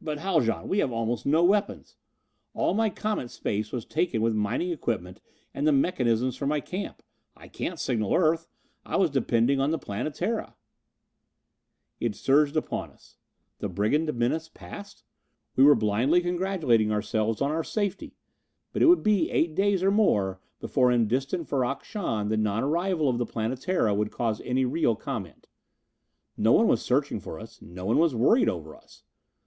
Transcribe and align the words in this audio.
"But 0.00 0.18
Haljan, 0.18 0.66
we 0.66 0.78
have 0.78 0.90
almost 0.90 1.26
no 1.26 1.44
weapons! 1.44 1.94
All 2.54 2.72
my 2.74 2.88
Comet's 2.90 3.34
space 3.34 3.70
was 3.70 3.84
taken 3.84 4.20
with 4.22 4.34
mining 4.34 4.70
equipment 4.72 5.20
and 5.54 5.64
the 5.64 5.72
mechanisms 5.72 6.36
for 6.36 6.46
my 6.46 6.58
camp. 6.58 7.02
I 7.36 7.46
can't 7.48 7.78
signal 7.78 8.14
Earth! 8.14 8.48
I 8.84 8.96
was 8.96 9.10
depending 9.10 9.60
on 9.60 9.70
the 9.70 9.78
Planetara!" 9.78 10.56
It 12.00 12.16
surged 12.16 12.56
upon 12.56 12.90
us. 12.90 13.18
The 13.58 13.68
brigand 13.68 14.12
menace 14.14 14.48
past? 14.48 15.04
We 15.54 15.62
were 15.64 15.76
blindly 15.76 16.20
congratulating 16.22 16.90
ourselves 16.90 17.40
on 17.40 17.52
our 17.52 17.62
safety! 17.62 18.16
But 18.72 18.82
it 18.82 18.86
would 18.86 19.04
be 19.04 19.30
eight 19.30 19.54
days 19.54 19.82
or 19.84 19.92
more 19.92 20.40
before 20.60 20.90
in 20.90 21.06
distant 21.06 21.46
Ferrok 21.46 21.84
Shahn 21.84 22.28
the 22.30 22.38
non 22.38 22.64
arrival 22.64 23.08
of 23.08 23.18
the 23.18 23.26
Planetara 23.26 23.94
would 23.94 24.10
cause 24.10 24.40
any 24.40 24.64
real 24.64 24.96
comment. 24.96 25.46
No 26.38 26.52
one 26.52 26.66
was 26.66 26.82
searching 26.82 27.20
for 27.20 27.38
us 27.38 27.60
no 27.62 27.84
one 27.84 27.98
was 27.98 28.14
worried 28.16 28.48
over 28.48 28.74
us. 28.74 29.04